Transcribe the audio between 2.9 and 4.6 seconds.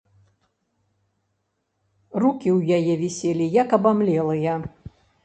віселі, як абамлелыя.